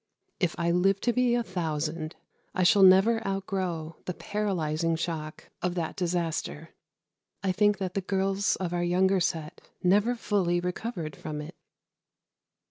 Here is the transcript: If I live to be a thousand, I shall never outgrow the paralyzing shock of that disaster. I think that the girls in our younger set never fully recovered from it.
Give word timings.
If 0.39 0.55
I 0.57 0.71
live 0.71 0.99
to 1.01 1.13
be 1.13 1.35
a 1.35 1.43
thousand, 1.43 2.15
I 2.55 2.63
shall 2.63 2.81
never 2.81 3.23
outgrow 3.23 3.97
the 4.05 4.15
paralyzing 4.15 4.95
shock 4.95 5.51
of 5.61 5.75
that 5.75 5.95
disaster. 5.95 6.71
I 7.43 7.51
think 7.51 7.77
that 7.77 7.93
the 7.93 8.01
girls 8.01 8.57
in 8.59 8.73
our 8.73 8.83
younger 8.83 9.19
set 9.19 9.61
never 9.83 10.15
fully 10.15 10.59
recovered 10.59 11.15
from 11.15 11.39
it. 11.39 11.53